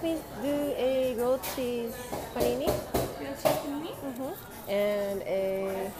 [0.00, 1.94] Please do a grilled cheese
[2.34, 2.66] panini?
[3.18, 3.92] Grilled cheese panini?
[3.94, 4.70] Mm-hmm.
[4.70, 5.90] And a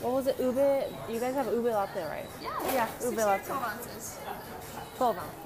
[0.00, 0.40] what was it?
[0.40, 0.84] Ube.
[1.08, 2.28] You guys have ube latte, right?
[2.42, 2.50] Yeah.
[2.74, 3.46] Yeah, ube latte.
[3.46, 4.18] 12 ounces.
[4.96, 5.42] Twelve ounce.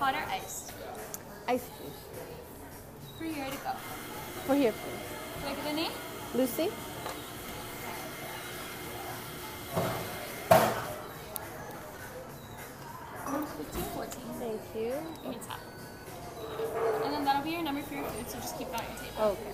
[0.00, 0.72] Hot or iced?
[1.48, 1.98] Ice please.
[3.18, 3.72] For here to go.
[4.46, 5.42] For here, please.
[5.42, 5.92] Do I get a name?
[6.34, 6.70] Lucy.
[13.59, 14.23] Fifteen, fourteen.
[14.39, 14.93] Thank you.
[15.23, 15.59] Give me top.
[17.03, 18.97] And then that'll be your number for your food, so just keep it on your
[18.97, 19.23] table.
[19.23, 19.53] Okay.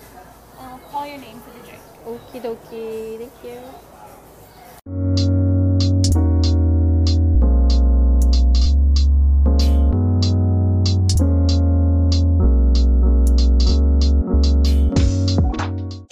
[0.60, 1.82] And we'll call your name for the drink.
[2.06, 3.18] Okie dokie.
[3.18, 3.60] Thank you.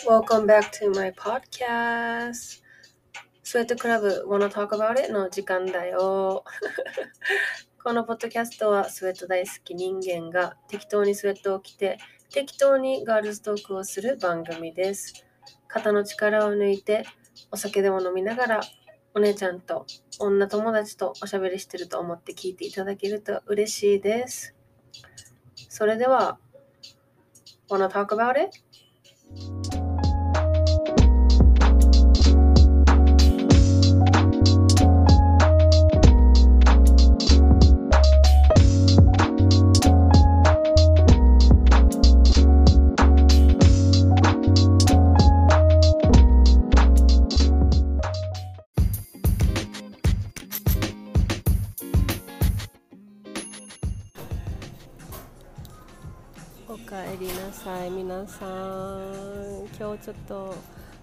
[0.07, 2.63] 'Welcome back to my podcast.
[3.43, 6.43] スウェットクラブ Wanna Talk About It の時間だよ。
[7.84, 11.98] このポッドキャストはスウェット大好き人間が適当にスウェットを着て
[12.32, 15.26] 適当にガールズトークをする番組です。
[15.68, 17.04] 肩の力を抜いて
[17.50, 18.60] お酒でも飲みながら
[19.12, 19.84] お姉ちゃんと
[20.18, 24.54] 女友達とおしゃべりしてると思って聞いていただけると嬉しいです。
[25.68, 26.38] それでは
[27.68, 28.63] Wanna talk about it?
[58.26, 60.54] さん今日ちょっと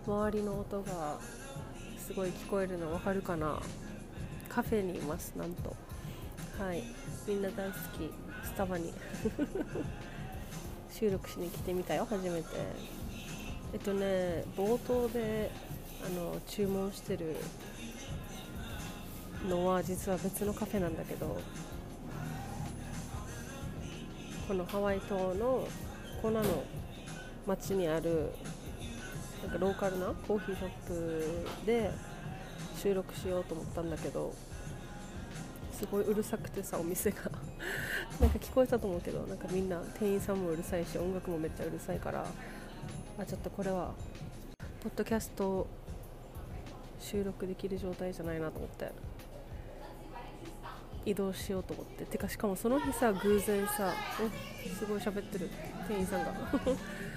[0.07, 1.17] 周りの音が
[1.97, 3.59] すごい聞こえるのわかるかな？
[4.49, 5.75] カフェにいますなんと。
[6.57, 6.83] はい。
[7.27, 8.11] みんな大好き。
[8.43, 8.93] スタバに。
[10.91, 12.47] 収録しに来てみたよ初めて。
[13.73, 15.51] えっとね冒頭で
[16.05, 17.35] あの注文してる
[19.47, 21.39] のは実は別のカフェなんだけど
[24.47, 25.67] このハワイ島の
[26.21, 26.63] コナの
[27.45, 28.31] 町にある
[29.41, 31.89] なんかローカルなコーヒーショップで
[32.77, 34.33] 収録しようと思ったんだけど
[35.71, 37.31] すごいうるさくてさお店が。
[38.19, 42.25] なんか聞こえたと思うけどなんかみんな店員さんもうるさいし音楽もめっちゃうるさいから
[43.17, 43.93] あちょっとこれは
[44.83, 45.65] ポッドキャスト
[46.99, 48.91] 収録できる状態じゃないなと思って。
[51.03, 52.05] 移動しようと思って。
[52.05, 53.91] てかしかもその日さ偶然さ
[54.65, 55.49] えすごい喋ってる
[55.87, 56.31] 店員さんが。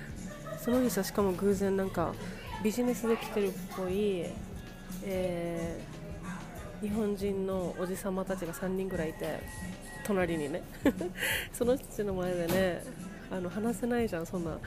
[0.64, 2.14] その日さしかも偶然なんか
[2.62, 4.25] ビジネスで来てるっぽい、
[5.04, 5.94] えー
[6.84, 9.41] 日本人のおじさまたちが3人ぐらいいて
[10.04, 10.62] 隣にね。
[11.50, 12.84] その人たちの前でね
[13.30, 14.58] あの話せないじゃんそんな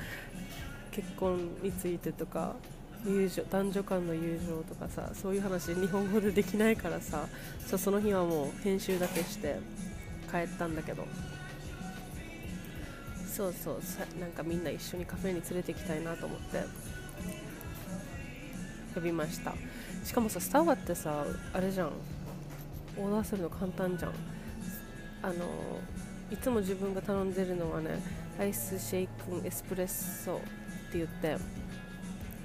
[0.90, 2.56] 結婚についてとか
[3.06, 7.28] 友情男女間の友情とかさそういう話日本語でできないからさ
[7.68, 9.60] そうその日はもう編集だけして
[10.32, 11.06] 帰ったんだけど。
[13.38, 16.64] そうそうなんかみんな一緒にカフェに連れて行きたいなと思って。
[18.96, 19.54] 呼びました。
[20.04, 21.92] しかもさスタバってさあれじゃん。
[22.98, 24.12] オーダーするの簡単じゃん。
[25.22, 25.34] あの
[26.32, 28.02] いつも自分が頼んでるのはね
[28.40, 30.40] アイスシェイクエスプレッソっ
[30.92, 31.38] て言って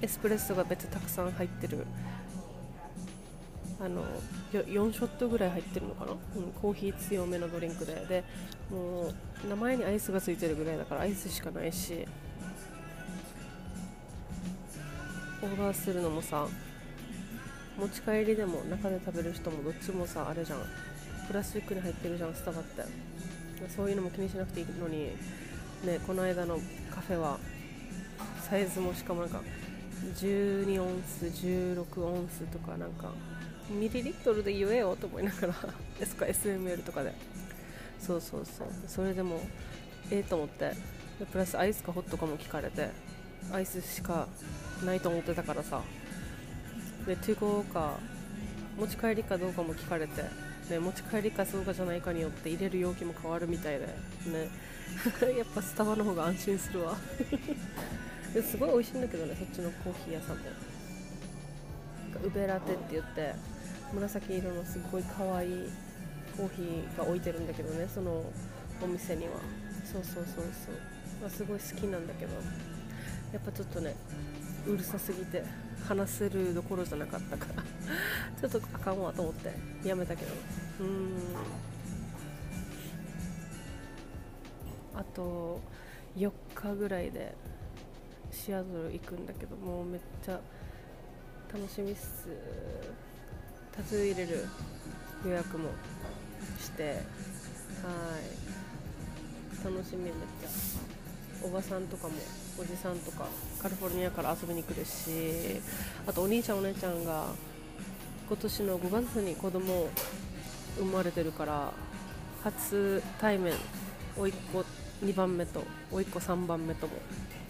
[0.01, 1.87] エスプレッソが別にたくさん入ってる。
[3.79, 4.03] あの
[4.53, 6.17] 4ショットぐらい入ってるのかな、うん、
[6.61, 7.95] コーヒー強めのドリンクで。
[8.07, 8.23] で
[8.69, 9.13] もう
[9.47, 12.05] 名前にアイスがついてるぐらいだからアイスしかないし
[15.41, 16.47] オーダーするのもさ
[17.77, 20.59] 持ち帰りでも中で食べる人もどっちもさあれじゃん。
[21.27, 22.83] プラスチックに入ってるじゃんスタバって。
[23.75, 25.11] そういうのも気にしなくていいのに
[25.85, 26.59] ねこの間の
[26.91, 27.39] カフェは
[28.41, 29.41] サイズもしかもなんか
[30.17, 33.11] 12オンス16オンスとかなんか
[33.69, 35.53] ミリリットルで言えよと思いながら
[35.97, 37.13] ですか SML とかで。
[38.05, 38.67] そうそうそう。
[38.87, 39.39] それでも
[40.11, 40.71] ええと思って。
[41.19, 42.89] でプラスアイスかホットかも聞かれて。
[43.51, 44.27] アイスしか
[44.85, 45.81] ないと思ってたからさ。
[47.07, 47.97] でトゥゴーか
[48.77, 50.23] 持ち帰りかどうかも聞かれて。
[50.69, 53.85] で持ち帰りかそうかじゃないかによって入れる容器も変わるみたいで。
[53.85, 53.93] ね
[55.37, 56.97] やっぱスタバの方が安心するわ。
[58.33, 60.43] ですごい美味しいんだけどねそっちのコーヒー屋さんも。
[62.23, 63.33] ウベラテって言って
[63.93, 65.69] 紫色のすごい可愛い
[66.37, 68.23] コーヒーが置いてるんだけどねその
[68.81, 69.31] お店には。
[69.83, 70.75] そうそうそうそう、
[71.21, 72.33] まあ、すごい好きなんだけど。
[73.33, 73.95] やっぱちょっとね
[74.67, 75.43] うるさすぎて
[75.87, 77.63] 話せるどころじゃなかったから。
[78.39, 80.31] ちょっとあかんわと思ってやめたけど。
[80.81, 81.11] うん。
[84.95, 85.59] あと
[86.15, 87.35] 4日ぐらいで
[88.31, 90.39] シアトル行くんだけどもうめっちゃ
[91.51, 92.27] 楽しみっす。
[93.71, 94.45] タトゥー入れる。
[95.25, 95.69] 予約も
[96.59, 96.93] してはい。
[99.63, 100.49] 楽しみめっちゃ。
[101.45, 102.13] おばさんとかも
[102.57, 103.25] おじさんとか
[103.61, 105.59] カリフォルニアから遊びに来るし
[106.07, 107.25] あとお兄ちゃんお姉ちゃんが
[108.27, 109.89] 今年の5月に子供
[110.77, 111.73] 生まれてるから
[112.43, 113.53] 初対面
[114.17, 114.63] 甥っ子
[115.05, 116.93] 2番目と甥っ子3番目とも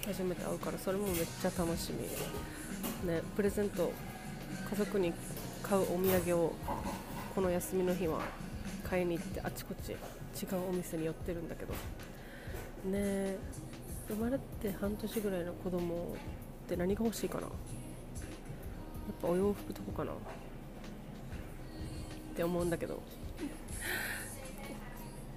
[0.06, 2.08] 初めて会うからそれもめっちゃ楽しみ。
[3.10, 3.92] ねプレゼント
[4.70, 5.14] 家族に
[5.62, 6.54] 買うお土産を
[7.34, 8.22] この休みの日は
[8.88, 9.98] 買いに行ってあちこち違う
[10.70, 11.74] お店に寄ってるんだけど。
[12.90, 13.38] ね
[14.08, 16.16] 生まれて半年ぐらいの子供
[16.66, 17.44] って何が欲しいかな。
[17.44, 17.52] やっ
[19.22, 20.12] ぱお洋服とかかな。
[20.12, 20.16] っ
[22.36, 23.02] て思うんだけど。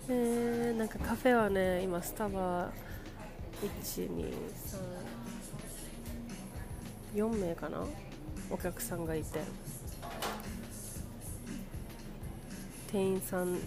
[0.08, 2.70] えー、なんかカフェはね今スタバ
[7.14, 7.84] 1234名かな。
[8.50, 9.40] お客さんがいて。
[12.96, 13.58] 店員さん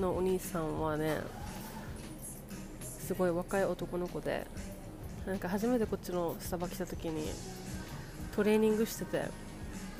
[0.00, 1.18] のお兄さんはね
[2.98, 4.44] すごい若い男の子で
[5.24, 7.30] なんか初めてこっちのスタバ来た時に
[8.34, 9.22] トレーニングしてて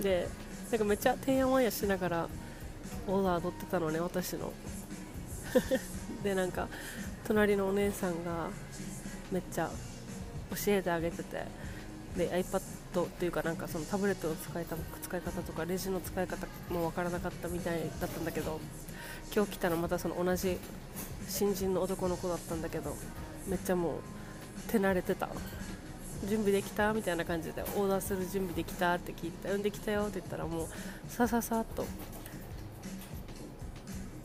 [0.01, 0.27] で
[0.73, 2.29] なんかめっちゃてんやわんやしながら
[3.07, 4.53] オーダー取ってたのね私の。
[6.25, 6.67] でなんか
[7.25, 8.49] 隣のお姉さんが
[9.31, 9.71] めっちゃ
[10.51, 11.45] 教えてあげてて
[12.17, 18.61] で iPad っていうかなんかそのタブレットの使いた使い方とかレジの使い方もわからなかったみたいだったんだけど
[19.35, 20.59] 今日来たらまたその同じ
[21.29, 22.95] 新人の男の子だったんだけど
[23.47, 25.29] めっちゃもう手慣れてた。
[26.29, 30.69] 準備できたみたいな感じでオーダーする準備できたって聞いてうんできたよって言ったらもう
[31.09, 31.85] さささっと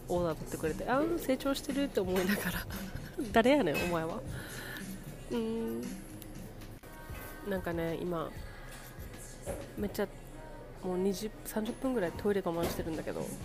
[0.07, 2.67] オーダー取ってくれてあうん成長してるって思いながら。
[3.33, 4.19] 誰やねんお前は。
[5.31, 6.06] うん。
[7.49, 8.29] なんかね今
[9.77, 10.07] めっちゃ
[10.83, 13.25] もう20 30分ぐらいトイレ我慢してるんだけど。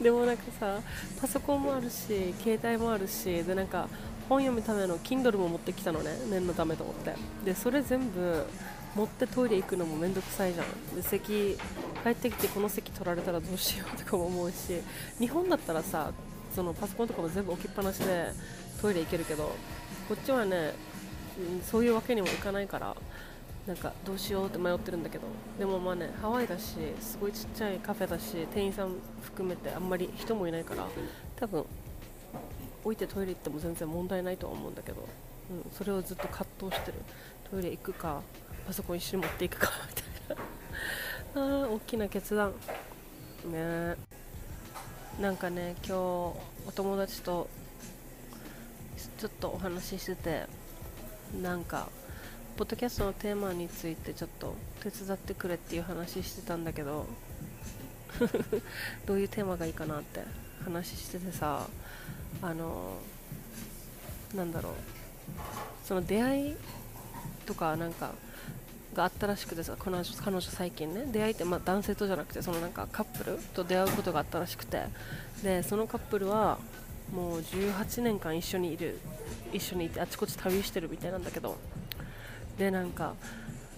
[0.00, 0.78] でもなんかさ
[1.20, 3.88] パソコンもあるし携帯もあるしでなんか
[4.28, 7.14] 本読むための Kindle も持ってきたのね念のためと思って。
[7.44, 8.44] でそれ全部
[8.94, 10.66] 持ってトイレ行くのもめんどくさいじゃん。
[10.94, 11.56] で席
[12.02, 14.80] 帰ってきてこの席取られたらどうしようとかも思うし
[15.18, 16.12] 日本だったらさ
[16.54, 18.32] そのパソコンとかも全部置きっぱなしで
[18.80, 19.56] トイレ行けるけど
[20.08, 20.72] こっちはね、
[21.38, 22.96] うん、そういうわけにもいかないから
[23.66, 25.24] なんかどうしようって迷ってるんだけど。
[25.58, 28.92] でもまあねハワイだしすごいちっちゃいカフェだし店員さん
[29.22, 30.86] 含めてあんまり人もいないから
[31.36, 31.64] 多分
[32.84, 35.08] 置いてトイレ行っても全然問題ないとは思うんだけど、
[35.50, 36.94] うん、それをずっと葛藤してる。
[37.50, 38.22] トイレ行くか
[38.66, 39.70] パソコン一緒に持っていくか
[40.26, 41.62] みたいな。
[41.64, 42.52] あー大きな決断。
[43.50, 43.96] ね。
[45.20, 46.36] なんかね今日お
[46.74, 47.48] 友達と
[49.18, 50.46] ちょっとお話ししてて
[51.42, 51.88] なんか
[52.56, 57.06] ポッドキャストのテーマについてちょっと手伝ってくれっていう話してたんだけど
[59.04, 60.22] どういうテーマがいいかなって
[60.64, 61.66] 話しててさ
[62.40, 62.94] あの
[64.34, 64.72] なんだろう。
[65.84, 66.56] その出会い
[67.46, 68.12] とかなんか
[68.94, 71.06] があったらしくてさ彼女彼女最近ね。
[71.12, 74.84] 出会いって、まあ、男性とじゃなくてそのなんかカップルと出会うことがあったらしくて。
[75.42, 76.58] でそのカップルは
[77.14, 78.98] もう18年間一緒にいる。
[79.52, 81.56] 一緒にいてあちこち旅してるみたいなんだけど。
[82.58, 83.14] でなんか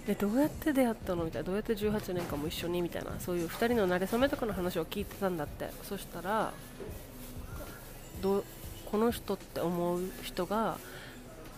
[0.07, 1.25] でどうやって出会ったの？
[1.25, 1.47] みたいな。
[1.47, 2.81] どうやって18年間も一緒に？
[2.81, 3.11] みたいな。
[3.19, 5.71] そういう2人の馴れ初めとかの話を聞いてたんだって。
[5.83, 6.53] そしたら
[8.23, 8.45] ど
[8.91, 10.79] この人って思う人が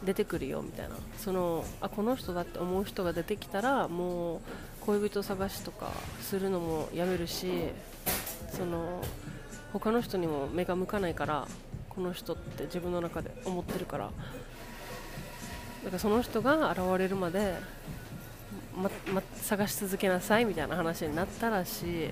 [0.02, 0.96] 出てくるよみたいな。
[1.18, 4.40] そのあこの人だって思う人が出てきたらもう
[4.80, 7.46] 恋人探しとかするのもやめるし
[8.50, 9.02] その
[9.72, 11.46] 他の人にも目が向かないから
[11.90, 14.10] この人って自分の中で思ってるから。
[15.84, 17.54] だかその人が現れるまで、
[18.76, 22.10] まま、探し続けなさいみたいな話になったらしい。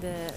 [0.00, 0.32] で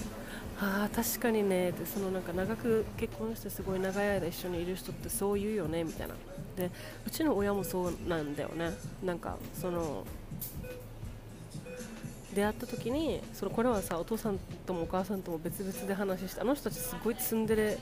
[0.60, 6.14] ああ確かにねってそのなんか長く結婚してすごい長い間一緒にいる人ってそう言うよねみたいな。
[6.56, 6.70] で
[7.06, 8.72] うちの親もそうなんだよね。
[9.02, 10.04] なんかその
[12.34, 17.78] 出会った時にそのこれはさお父さんともお母さんとも別々で話してあの人たちすごいツンデレ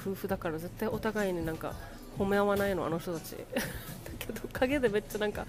[0.00, 1.74] 夫婦だから絶対お互いになんか
[2.18, 3.36] 褒め合わないのあの人たち。
[3.54, 3.62] だ
[4.18, 5.46] けど陰でめっちゃなんか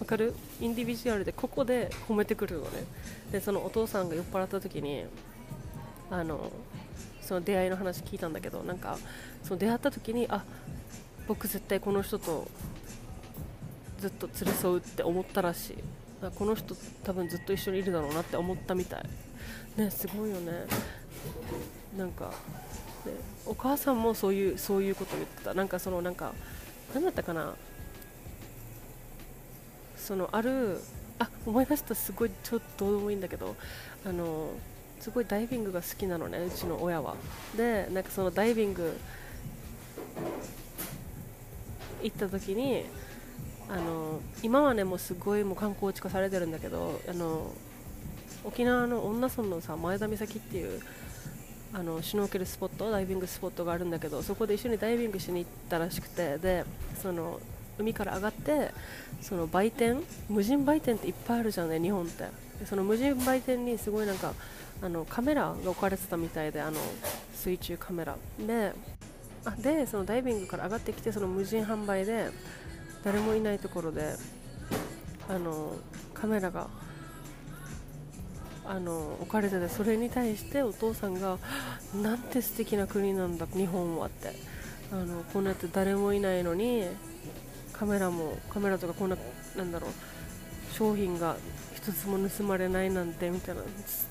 [0.00, 0.34] わかる？
[0.60, 2.84] インディビジュアルでここで褒めてくるのね。
[3.30, 5.04] でそのお父さんが酔っ払った時に
[6.10, 6.52] あの
[7.22, 8.98] その出会いの話聞いたんだけどなんか
[9.42, 10.44] その出会った時にあ
[11.26, 12.48] 僕絶対この人と
[14.00, 15.76] ずっと連れ添うって思ったらしい。
[16.36, 19.04] この人多分ずっと一緒にいるだろうなって思ったみたい。
[19.76, 20.52] ねすごいよね。
[21.96, 22.32] なんか
[23.46, 25.54] お母さんもそういうそういうこと言ってた。
[25.54, 26.32] なんかそのなんか
[26.94, 27.54] 何だったかな。
[29.96, 30.80] そのある
[31.18, 33.54] あ思い出したすごいちょっとどうでもいいんだけど
[34.04, 34.50] あの
[34.98, 37.14] すごいダイビングが好きなのねうちの親は。
[37.56, 38.96] でなんかそのダイビング
[42.02, 42.84] 行った時に
[43.68, 47.52] あの今はねもうすごいもう観光地化されてるんだけどあの
[48.44, 50.80] 沖縄の恩納村のさ前田岬っていう
[51.74, 56.64] あのシュノーケルスポットダイビングスポットがあるんだけどそこで一緒にダイビングしに行ったらしくてで
[57.00, 57.40] その
[57.78, 58.70] 海から上がって
[59.20, 62.52] その売店無人売店っていっぱいあるじゃんね日本って。
[62.66, 64.34] その無人売店にすごいなんか
[64.80, 66.78] あのカメラが置かれてたみたいであの
[67.34, 68.16] 水中カメラ。
[68.38, 68.72] で
[69.44, 72.28] あでそのダイビングから上がってきてその無人販売で
[73.02, 74.14] 誰もいないところで
[75.28, 75.76] あの
[76.14, 76.68] カメラが
[78.64, 81.38] あの置かれててそれに対してお父さんが
[82.02, 84.52] なんて素敵な国なんだ日本はって。
[84.92, 86.84] あのこんなやって誰もいないのに
[87.72, 89.16] カメラもカメラとかこんな
[89.56, 89.90] なんだろう
[90.74, 91.36] 商品が
[91.74, 93.62] 一つも盗まれないなんてみたいな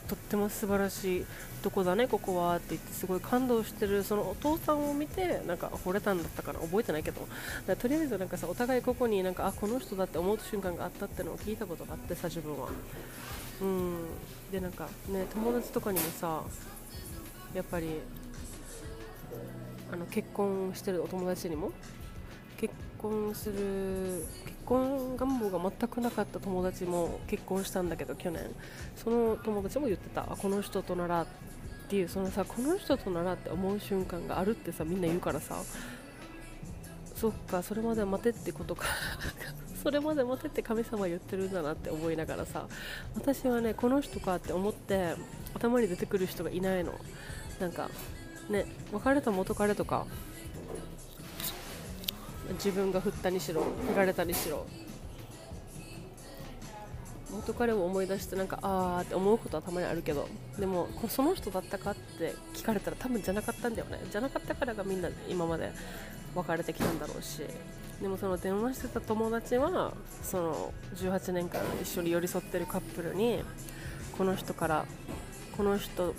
[0.08, 1.26] とっても素晴らしい
[1.62, 7.28] とこだねここはって言ってすごい感動してるそのお父さんを見てなんか惚れたんだったかな覚えてないけど。
[7.80, 12.70] とりあえずなんかさお互いここになんかあこの人だって思う瞬間があったってのを聞いたことがあってさ自分は。
[13.62, 13.98] うん。
[14.52, 16.44] でなんかね友達とかにもさ
[17.54, 18.00] やっぱり
[19.92, 21.72] あの結婚してるお友達にも
[22.58, 28.44] 結婚する結婚願望が全くなかった友達も結婚したんだけど去年。
[28.96, 30.24] その友達も言ってた。
[30.24, 31.28] この人とならっ
[31.90, 32.10] ていう。
[32.10, 35.56] そのさこの人とならって思う瞬間があるってさみんな言うからさ。
[37.16, 38.86] そっかそれまで待てってことか。
[39.82, 42.68] それまで待てって神様言ってるんだなって思いながらさ
[43.16, 45.16] 私はねこの人かって思って
[45.54, 46.94] 頭に出てくる人がいないの。
[47.60, 47.90] なんか
[48.50, 50.06] ね別れた元彼とか
[52.54, 54.66] 自分が振ったにしろ振られたにしろ
[57.32, 60.28] 元彼を思い出してなんかあーって思うことはたまにあるけど
[60.60, 64.00] でもその人だったかって聞かれたら多分じゃなかったんだよね。
[64.12, 65.72] じゃなかったからがみんな今まで
[66.36, 67.44] 別れてきたんだろうし。
[68.02, 69.94] でもその電話してた友達は
[70.24, 73.44] その18年間一緒に寄り添ってるカップルに
[74.18, 74.86] この人から
[75.56, 76.16] この人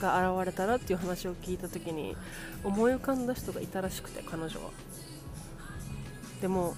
[0.00, 2.14] が現れたらっていう話を聞いた時に
[2.62, 4.70] 思い浮かんだ人がいたらしくて彼女は。
[6.42, 6.74] でも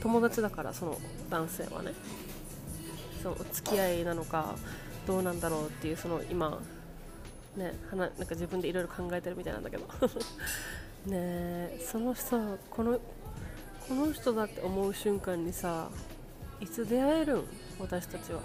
[0.00, 0.98] 友達だからその
[1.30, 1.92] 男性はね。
[3.22, 4.54] その付き合いなのか
[5.06, 6.60] どうなんだろうっていうその今
[7.56, 9.88] ねなんか自分でいろいろ考えてるみたいなんだけど。
[11.06, 12.98] ねその人この
[13.88, 15.90] この人だって思う瞬間にさ
[16.60, 17.44] いつ出会えるん？
[17.78, 18.40] 私たちは。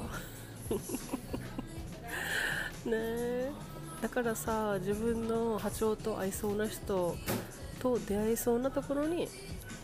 [2.85, 3.51] ね
[4.01, 7.15] だからさ自分の波長と合いそうな人
[7.79, 9.27] と出会いそうなところに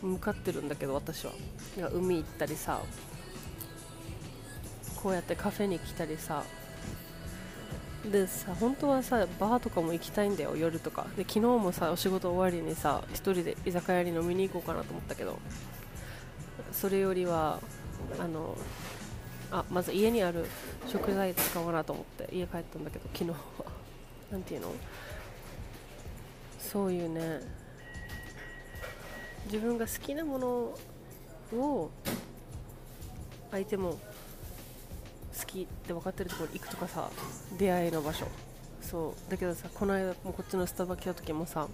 [0.02, 1.32] 向かってるんだけど私は。
[1.92, 2.80] 海行ったりさ
[5.02, 6.42] こうやってカフェに来たりさ
[8.10, 11.06] でさ本当はさバーとかも行きたいんだよ夜とか。
[11.16, 15.38] で昨日もさお仕事終わりにさ1人で居酒屋に飲みに行こうかなと思ったけど
[16.72, 17.58] それよりは
[18.18, 18.56] あの
[19.50, 20.46] あまず家にある
[20.86, 23.36] 食材使おうなと思って家帰ったんだけど昨日は。
[24.30, 24.72] 何ていうの？
[26.58, 27.40] そういうね
[29.46, 30.48] 自分が好きなもの
[31.56, 31.90] を
[33.52, 33.98] 相手も
[35.38, 37.10] 好きって分かってるところ行くとかさ
[37.58, 38.26] 出会いの場所。
[38.80, 39.30] そう。
[39.30, 41.68] だけどさこの間もこっちのスタバ来た時もさ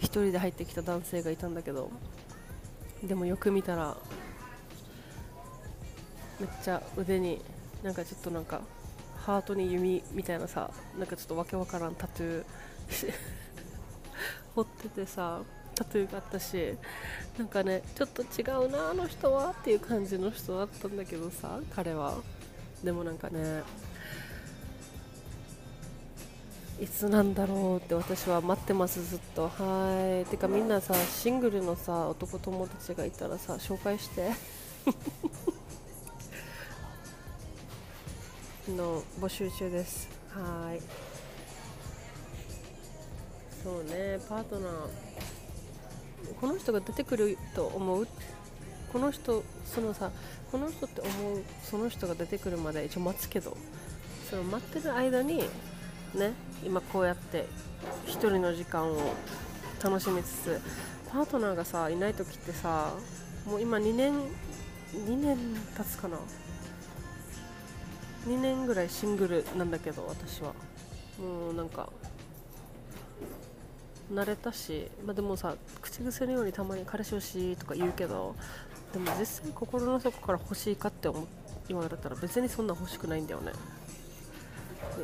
[0.00, 1.90] 1人で入ってきた男性がいたんだけど
[3.02, 3.96] でもよく見たら
[6.40, 7.40] めっちゃ腕に
[7.82, 8.60] なんかちょっとなんか
[9.24, 12.44] ハートに弓みたいなさなんかちょっとわけわからんタトゥー
[14.54, 15.40] 彫っててさ
[15.74, 16.74] タトゥーがあったし
[17.38, 22.18] なんかねちょっと違うなあの人はっていう感じの人だったんだけどさ彼は。
[22.84, 23.62] でもなんかね
[26.80, 29.48] いつなんだろうって私は待ってますずっと。
[29.48, 30.28] はい。
[30.28, 34.32] てかみんなさシングルのさ男友達がいたらさ紹介して。
[38.68, 40.08] の募集中です。
[40.30, 40.80] はい。
[43.62, 44.18] そうね。
[44.28, 44.72] パートナー
[46.40, 48.08] この人が出てくると思う？
[48.94, 50.12] この人そのさ
[50.52, 53.56] この人って思うその人が出てくるまで一応待つけど
[54.30, 55.38] その待ってる間に
[56.14, 56.32] ね
[56.64, 57.46] 今こうやって
[58.06, 58.96] 1人の時間を
[59.82, 60.60] 楽しみつつ
[61.10, 62.94] パートナーがさいない時ってさ
[63.44, 64.14] もう今2年
[64.92, 65.38] 2年
[65.76, 66.16] 経つかな
[68.28, 70.54] ？2年ぐらいシングルなんだけど私は。
[71.20, 71.88] もうなんか
[74.12, 78.34] 慣れたし、まあ、でもさ口癖のようにたまに彼氏欲しいとか言うけど
[78.94, 81.26] でも実際心の底から欲しいかって思
[81.66, 83.50] 言われたら別にそんな欲しくないんだよね。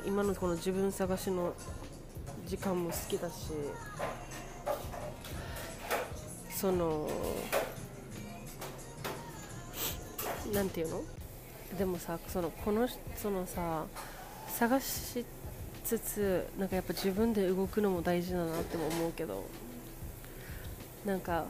[0.06, 1.52] 今のこの自分探しの
[2.46, 3.50] 時間も好きだし
[6.50, 7.08] その
[10.54, 11.02] なんていうの？
[11.76, 13.86] でもさそのこのそのさ
[14.46, 15.24] 探し
[15.82, 19.44] つつなんかやっぱ自分で動くのも大事だなっても思うけど
[21.04, 21.46] なんか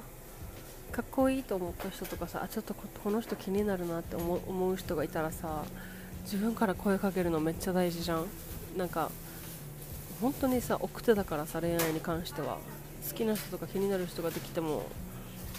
[1.00, 5.64] かっこいいと思った人とかさあちょっとこの人気になるなって思う思う人がいたらさ
[6.24, 8.26] 自分から声かけるのめっちゃ大事じゃん。
[8.76, 9.10] なんか
[10.20, 12.58] 本当にさ奥手だからさ恋愛に関しては。
[13.08, 14.82] 好きな人とか気になる人ができても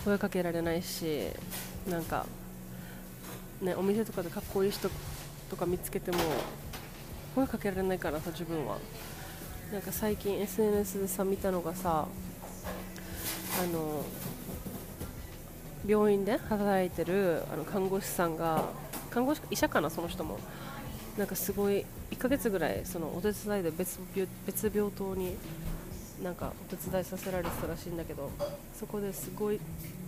[0.06, 1.24] 声かけられないし
[1.90, 2.28] なんか
[3.64, 4.92] ねお店とかでかっこいい人
[5.50, 6.20] とか見つけても
[7.34, 8.78] 声かけられないからさ自分は。
[9.74, 12.06] なんか最近 SNS でさ見たのがさ
[13.60, 14.06] あの
[15.86, 18.66] 病院で働いてるあの看護師さんが
[19.10, 20.40] 看護師医者かなその人も。
[21.18, 25.36] なんかすごい1ヶ月ぐらいそのお手伝いで別病別病棟に
[26.24, 28.32] なんかお手伝いさせられてたらしいんだけど
[28.74, 29.60] そこですごい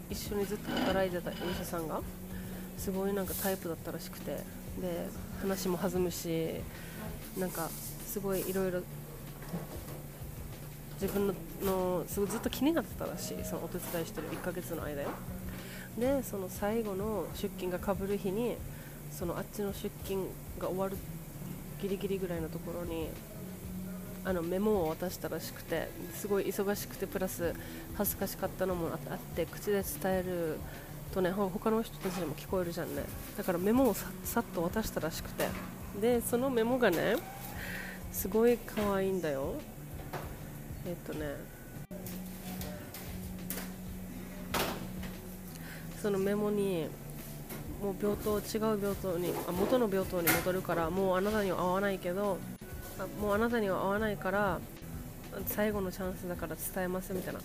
[0.09, 2.01] 一緒にずっと働いてたお医者さんが
[2.77, 5.07] すごいなんかタイプだったらしくてで
[5.41, 6.51] 話も弾むし
[7.37, 7.69] なんか
[8.05, 8.81] すごいいろいろ
[11.01, 15.09] 自分ののすごいずっと気になってたらしいそのお手伝いしてる1ヶ月の間よ。
[15.97, 18.55] でその最後の出勤がかぶる日に
[19.11, 20.27] そのあっちの出勤
[20.59, 20.97] が終わる
[21.81, 23.09] ギリギリぐらいのところに
[24.25, 27.53] あのメモを渡したらしくてすごい忙しくてプラス
[27.95, 30.57] 恥ずかしかったのもあって口で伝える
[31.13, 33.03] とね他の人たちにも聞こえるじゃんね。
[33.37, 35.47] だからメモをささっと渡したらしくて。
[36.01, 37.17] でそのメモがね
[38.11, 39.53] すごい可愛いんだよ。
[40.87, 41.52] えっとね
[46.03, 46.89] そのメモに
[47.81, 52.37] もう病棟違う病棟にあ元の病棟に戻るからもうあなたには会わないけど
[52.99, 54.59] あもうあなたには会わないから
[55.45, 57.39] 最後のチャンスだから伝えますみたいな。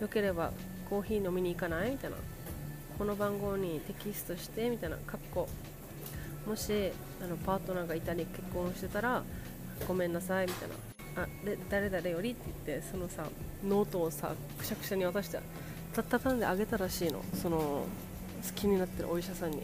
[0.00, 0.52] よければ
[0.88, 1.90] コーヒー飲みに行かない？
[1.90, 2.16] みたいな。
[2.96, 4.96] この番号にテキストしてみたいな。
[4.98, 5.48] かっこ。
[6.46, 9.24] もしあのパートナーがいたり結婚してたら
[9.88, 10.68] ごめんなさいみたい
[11.16, 11.24] な。
[11.24, 13.24] あで誰々よりって言ってそのさ
[13.66, 15.40] ノートをさくしゃくしゃに渡して
[16.02, 17.22] た畳んであげたらしいの。
[17.34, 17.86] その好
[18.54, 19.62] きになってるお医者さんに。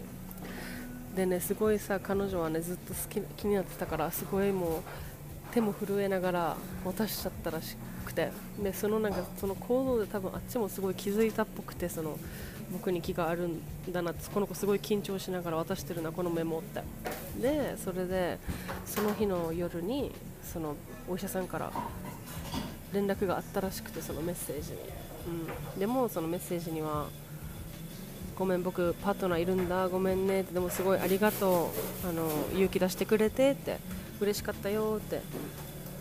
[1.16, 4.82] でねすごいさ彼女はねずっと好き気になってたからすごいもう
[5.52, 8.30] 手も震えながら渡しちゃったらしくて。
[8.62, 12.18] でそのなんかその行動で多分あっちもすごい気づいたっぽくてその
[12.72, 16.82] 僕に気があるんだなってこの子すごい緊張しながら渡してるなこのメモって。
[17.40, 18.38] でそれで
[18.86, 20.76] その日の夜にその
[21.08, 21.70] お医者さんから
[22.92, 24.78] 連絡があったらしくてそのメッセージに、
[25.26, 27.06] うん、でもそのメッセージには
[28.38, 31.70] ごめん僕パートナーいるんだごめんねってでもすごいありがと
[32.04, 33.78] うあの勇気出してくれてって
[34.20, 35.20] 嬉しかったよって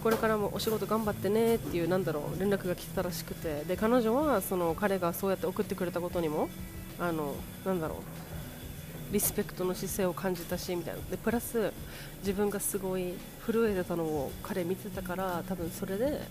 [0.01, 6.49] これからもお仕事頑張ってねっていうなんだろう連絡が来てたらしくてで彼女はその彼がそうやって送ってくれたことにも
[6.99, 11.01] あのなんだろうリスペクトの姿勢を感じたしみたいな。
[11.11, 11.73] でプラス
[12.19, 13.13] 自分がすごい
[13.45, 16.21] 震えてたのを彼見てたから多分それで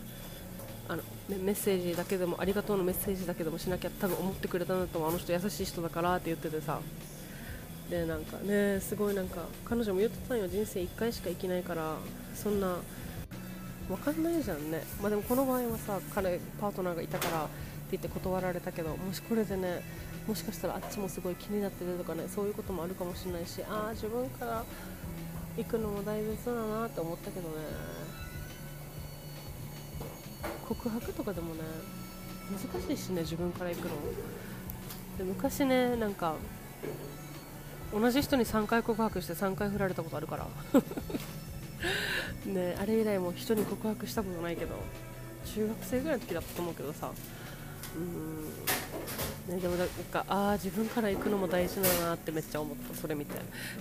[0.91, 6.81] あのメッセージだけでもありがとうのメッセージだけでもしなきゃ多分思ってくれたんだと思うあの人優しい人だからって言っててさ。
[7.89, 11.97] でなんかねすごいなんか彼女も言ってたんよ人生1回しか生きないから
[12.37, 12.77] そんな
[13.89, 14.85] 分かんないじゃんね。
[15.01, 17.51] まあでもこの場合はさ彼パートナーがいたからって
[17.93, 19.83] 言って断られたけどもしこれでね
[20.27, 24.65] もしかしたらあっちもすごい気になってるとかねそういうこともあるかもしれないしああ自分から
[25.57, 28.00] 行くのも大切だなって思ったけどね。
[30.71, 31.63] 告白とかでもね
[32.49, 33.95] 難しいしね自分から行くの。
[35.19, 36.37] で昔ねなんか
[37.93, 40.47] 同じ人に3回告白して3回振られたことあるから。
[42.47, 44.77] ねあれ以来も人に告白したことないけど
[45.45, 47.11] 中学生ぐらいの時だったと思うけどさ。
[47.97, 53.35] うん、ね、でもなんかああ自分から行くのも大事だなってめっちゃ思ったそれ見て。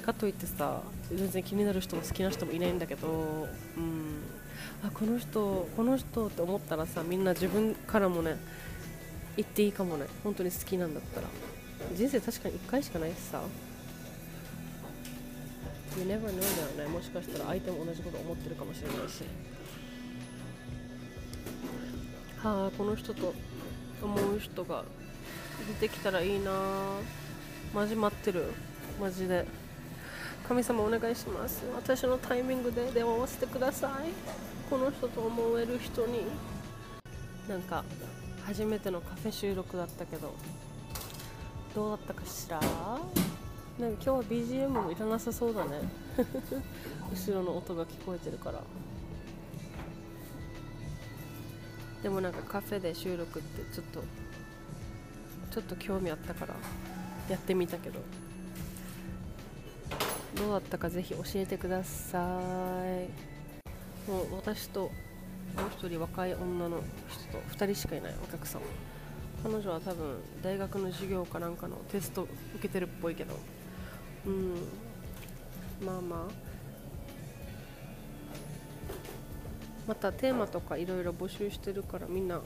[0.03, 0.81] かといってさ
[1.13, 3.47] 全然気になる人も好きな人もいないんだけど
[3.77, 4.38] うん。
[4.83, 8.37] あこの人この人って思ったらさみんな自分からもね
[9.35, 11.27] 言っていいかもね本当に好きなんだったら。
[11.95, 13.41] 人生確かに1回しかないしさ。
[15.97, 16.93] You never know だよね。
[16.93, 19.23] もしかしたら相手も同じこと思ってるかもしれないし。
[22.43, 23.33] はあこの人と
[24.01, 24.83] 思う人が
[25.81, 26.51] 出てきたらいいな
[27.73, 28.51] マジ待ってる。
[28.99, 29.45] マジで。
[30.49, 31.61] 神様お願いします。
[31.75, 34.09] 私のタイミングで電話をしてください。
[34.67, 36.23] この人と思える人に。
[37.47, 37.83] なんか
[38.47, 40.33] 初めてのカフェ収録だったけど。
[41.75, 42.59] どうだったかしら？
[42.59, 42.99] なんか
[43.79, 45.81] 今日は BGM もいらなさそうだね。
[47.13, 48.63] 後ろの音が聞こえてるから。
[52.01, 54.01] でもなんかカフェで収録ってちょっと
[55.51, 56.55] ちょっと興味あったから
[57.29, 57.99] やってみたけど。
[60.35, 62.17] どうだったかぜひ教えてくださ
[64.07, 64.09] い。
[64.09, 64.91] もう私ともう
[65.71, 68.61] 一人若い女の人と2人しかいないお客さん
[69.43, 72.23] 彼女は多分大学の授業かなんかのテスト
[72.55, 73.35] 受けてるっぽいけど。
[74.25, 74.55] うん。
[75.85, 76.49] まあまあ。
[79.87, 82.41] またテーマとかいろいろ募集してるからみんな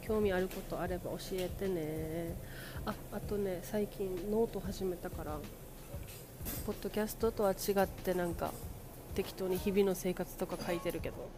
[0.00, 2.34] 興味あることあれば教えてね。
[2.86, 5.38] ああとね最近ノート始めたから。
[6.66, 8.52] ポッドキャストとは違ってなんか
[9.14, 11.28] 適当に日々の生活とか書いてるけど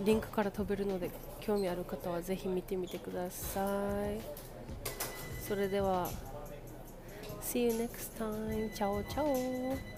[0.00, 3.60] リンクから飛べるので興味ある方はぜひ見てみてくださ
[4.06, 4.20] い
[5.46, 6.08] それでは
[7.42, 8.74] See you next time.
[8.74, 9.97] チャオチャオ